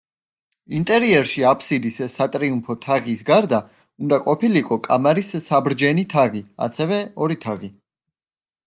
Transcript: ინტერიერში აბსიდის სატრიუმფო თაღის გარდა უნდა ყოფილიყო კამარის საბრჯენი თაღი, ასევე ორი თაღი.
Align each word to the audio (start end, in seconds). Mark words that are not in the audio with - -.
ინტერიერში 0.77 1.43
აბსიდის 1.49 1.99
სატრიუმფო 2.13 2.77
თაღის 2.87 3.21
გარდა 3.29 3.61
უნდა 4.05 4.21
ყოფილიყო 4.27 4.79
კამარის 4.89 5.33
საბრჯენი 5.51 6.09
თაღი, 6.17 6.45
ასევე 6.71 7.03
ორი 7.27 7.41
თაღი. 7.47 7.73